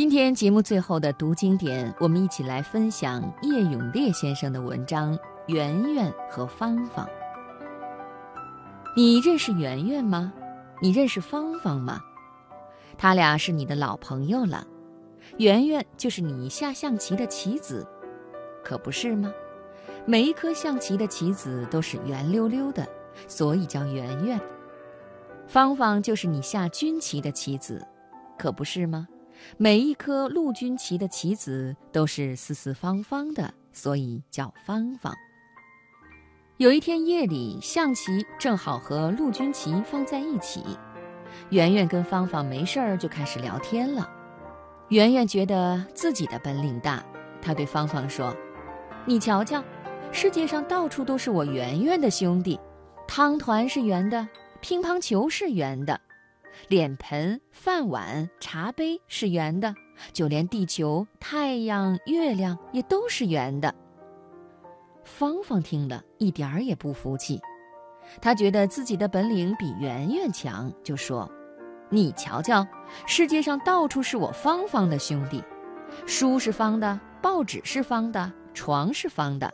[0.00, 5.14] 今天节目最后的读经典，我们一起来分享叶永烈先生的文章
[5.46, 7.06] 《圆圆和芳芳》。
[8.96, 10.32] 你认识圆圆吗？
[10.80, 12.00] 你认识芳芳吗？
[12.96, 14.66] 他俩是你的老朋友了。
[15.36, 17.86] 圆圆就是你下象棋的棋子，
[18.64, 19.30] 可不是吗？
[20.06, 22.88] 每一颗象棋的棋子都是圆溜溜的，
[23.28, 24.40] 所以叫圆圆。
[25.46, 27.86] 芳芳就是你下军棋的棋子，
[28.38, 29.06] 可不是吗？
[29.56, 35.14] 每一颗陆军棋的棋子都是四四方方的，所以叫芳芳。
[36.56, 40.62] 有一天夜里，象棋正好和陆军棋放在一起，
[41.48, 44.08] 圆圆跟芳芳没事儿就开始聊天了。
[44.88, 47.02] 圆圆觉得自己的本领大，
[47.40, 48.36] 她对芳芳说
[49.06, 49.64] ：“你瞧瞧，
[50.12, 52.58] 世界上到处都是我圆圆的兄弟，
[53.06, 54.28] 汤团是圆的，
[54.60, 55.98] 乒乓球是圆的。”
[56.68, 59.74] 脸盆、饭碗、茶杯是圆的，
[60.12, 63.74] 就连地球、太阳、月亮也都是圆的。
[65.02, 67.40] 芳芳听了一点儿也不服气，
[68.20, 71.28] 她觉得自己的本领比圆圆强，就说
[71.90, 72.66] ：“你瞧瞧，
[73.06, 75.42] 世界上到处是我芳芳的兄弟，
[76.06, 79.52] 书是方的，报纸是方的，床是方的，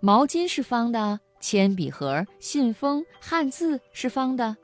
[0.00, 4.56] 毛巾是方的，铅笔盒、信封、汉字是方的。”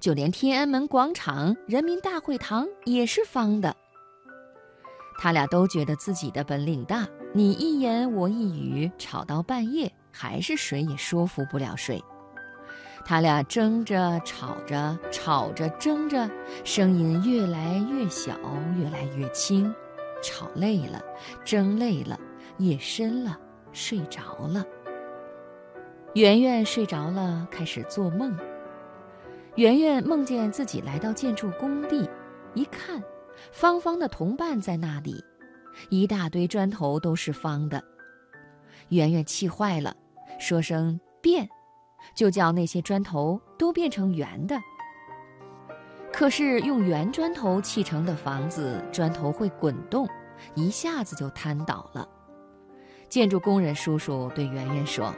[0.00, 3.74] 就连天安门广场、人民大会堂也是方的。
[5.18, 12.02] 他俩都觉得自己的本领大，你一言我一语，吵到半夜，还是谁也说服不了谁。
[13.04, 16.30] 他俩争着吵着，吵着争着，
[16.62, 18.36] 声音越来越小，
[18.76, 19.74] 越来越轻。
[20.22, 21.02] 吵累了，
[21.44, 22.18] 争累了，
[22.58, 23.38] 夜深了，
[23.72, 24.64] 睡着了。
[26.14, 28.36] 圆圆睡着了，开始做梦。
[29.58, 32.08] 圆圆梦见自己来到建筑工地，
[32.54, 33.02] 一看，
[33.50, 35.20] 方方的同伴在那里，
[35.90, 37.82] 一大堆砖头都是方的。
[38.90, 39.96] 圆圆气坏了，
[40.38, 41.48] 说声“变”，
[42.14, 44.56] 就叫那些砖头都变成圆的。
[46.12, 50.08] 可是用圆砖头砌成的房子，砖头会滚动，
[50.54, 52.08] 一下子就瘫倒了。
[53.08, 55.12] 建筑工人叔叔对圆圆说：“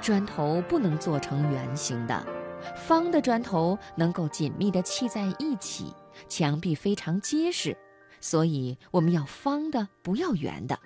[0.00, 2.26] 砖头不能做成圆形的。”
[2.74, 5.92] 方的砖头能够紧密地砌在一起，
[6.28, 7.76] 墙壁非常结实，
[8.20, 10.78] 所以我们要方的，不要圆的。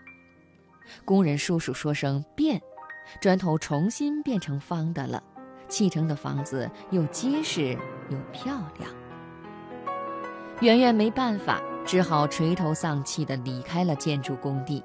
[1.05, 2.61] 工人叔叔说声“变”，
[3.21, 5.23] 砖头重新变成方的了，
[5.69, 7.79] 砌成的房子又结实
[8.09, 8.91] 又漂亮。
[10.61, 14.83] 圆圆没办法，只好垂头丧气地离开了建筑工地。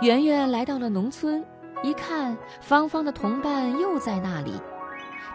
[0.00, 1.44] 圆圆来到了农村，
[1.82, 4.52] 一看，芳芳的同伴又在那里。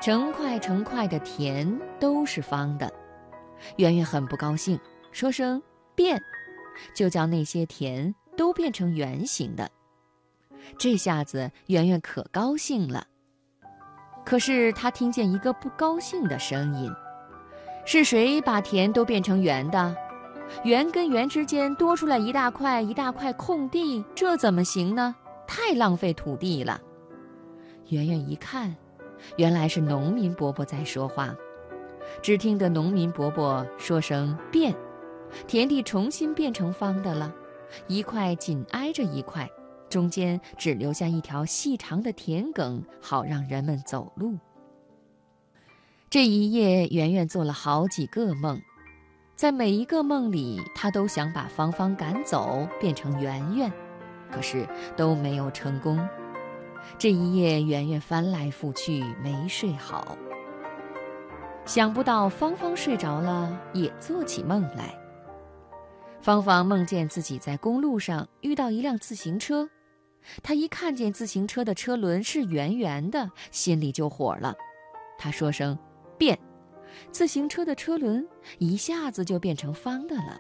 [0.01, 2.91] 成块成块的田都是方的，
[3.77, 4.79] 圆圆很不高兴，
[5.11, 5.61] 说声
[5.95, 6.21] “变”，
[6.95, 9.69] 就叫那些田都变成圆形的。
[10.77, 13.07] 这下子圆圆可高兴了。
[14.25, 16.91] 可是他听见一个不高兴的声音
[17.85, 19.95] ：“是谁把田都变成圆的？
[20.63, 25.15] 圆跟圆之间多出来一大块一大块空地，这怎么行呢？
[25.47, 26.79] 太浪费土地了。”
[27.89, 28.75] 圆圆一看。
[29.35, 31.35] 原来是农民伯伯在说话，
[32.21, 34.75] 只听得农民伯伯说声“变”，
[35.47, 37.33] 田地重新变成方的了，
[37.87, 39.49] 一块紧挨着一块，
[39.89, 44.37] 中间只留下一条细长的田埂，好让人们走路。
[46.09, 48.61] 这一夜，圆圆做了好几个梦，
[49.35, 53.71] 在每一个梦里，他都想把芳芳赶走，变成圆圆，
[54.31, 55.99] 可是都没有成功。
[56.97, 60.17] 这一夜，圆圆翻来覆去没睡好。
[61.65, 64.97] 想不到芳芳睡着了，也做起梦来。
[66.21, 69.69] 芳芳梦见自己在公路上遇到一辆自行车，
[70.41, 74.55] 她一看见自行车的车轮是圆圆的，心里就火了。
[75.17, 75.77] 她说声
[76.17, 76.37] “变”，
[77.11, 78.27] 自行车的车轮
[78.57, 80.37] 一下子就变成方的了。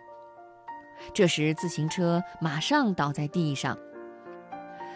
[1.13, 3.77] 这时，自行车马上倒在地上。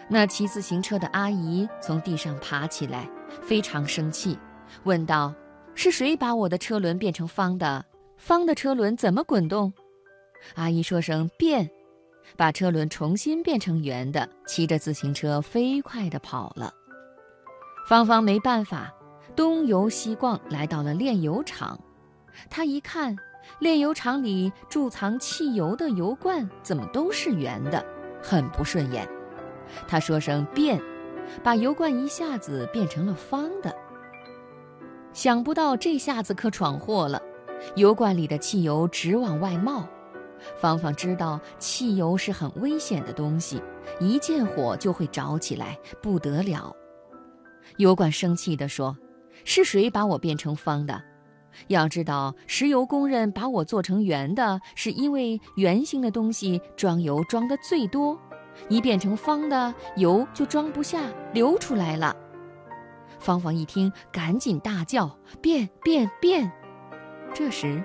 [0.08, 3.08] 那骑自行车的阿姨从地上爬起来，
[3.42, 4.38] 非常生气，
[4.84, 5.34] 问道
[5.74, 7.84] ：“是谁把我的车轮变成方的？
[8.16, 9.72] 方的车轮怎么滚动？”
[10.54, 11.70] 阿姨说声“变”，
[12.36, 16.72] 把车轮重新变成圆的，骑着自行车飞快地跑了。
[17.88, 18.92] 芳芳没办法，
[19.34, 21.78] 东游西逛，来到了炼油厂。
[22.50, 23.16] 她一看，
[23.60, 27.84] 炼油厂里贮藏汽油的油罐怎么都是圆的，
[28.22, 29.08] 很不顺眼。
[29.86, 30.80] 他说声“变”，
[31.42, 33.74] 把油罐一下子变成了方的。
[35.12, 37.20] 想不到这下子可闯祸了，
[37.76, 39.86] 油罐里的汽油直往外冒。
[40.56, 43.62] 芳芳知道汽油是很危险的东西，
[44.00, 46.74] 一见火就会着起来，不得了。
[47.76, 48.96] 油管生气地说
[49.44, 51.00] ：“是谁把我变成方的？
[51.68, 58.18] 要知道，石油工人把我做成圆的，是因为圆形的东西装油装的最多，
[58.68, 62.16] 一变成方的，油就装不下，流出来了。”
[63.18, 66.50] 芳芳一听，赶紧大叫：“变变变！”
[67.32, 67.82] 这时，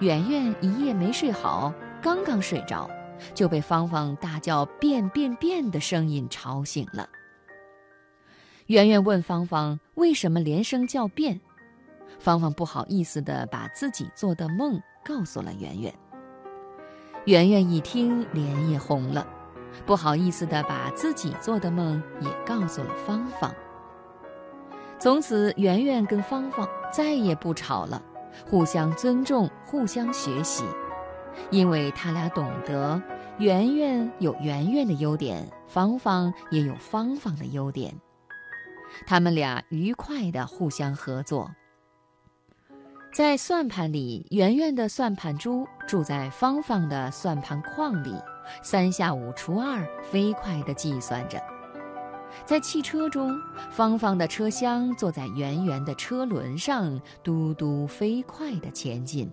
[0.00, 1.72] 圆圆一夜没睡好，
[2.02, 2.88] 刚刚睡着，
[3.34, 7.08] 就被芳芳大叫“变变变”的声音吵醒了。
[8.66, 11.40] 圆圆问芳芳：“为什么连声叫变？”
[12.20, 15.94] 芳芳不好意思地把自己做的梦告诉了圆圆。
[17.24, 19.26] 圆圆一听，脸也红了，
[19.86, 23.54] 不好意思地把自己做的梦也告诉了芳芳。
[24.98, 28.02] 从此，圆圆跟芳芳再也不吵了，
[28.48, 30.64] 互相尊重，互相学习，
[31.50, 33.00] 因为他俩懂得，
[33.38, 37.94] 圆圆有圆圆的优点，芳芳也有芳芳的优点。
[39.06, 41.48] 他们俩愉快地互相合作。
[43.12, 48.14] 在算盘里，圆圆的算盘珠住在芳芳的算盘框里，
[48.62, 51.40] 三下五除二，飞快地计算着。
[52.44, 53.40] 在汽车中，
[53.70, 59.30] 芳芳的车厢坐在圆圆的车轮上，嘟嘟飞快地前进。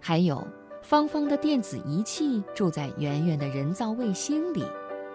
[0.00, 0.46] 还有，
[0.82, 4.64] 芳芳的电子仪器住在圆圆的人造卫星里。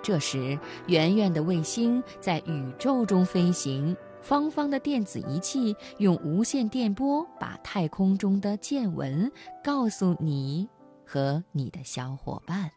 [0.02, 9.32] 这时，圆圆的卫星在宇宙中飞行，芳芳的电子仪器用无线电波把太空中的见闻
[9.64, 10.68] 告诉你
[11.06, 12.70] 和你的小伙伴。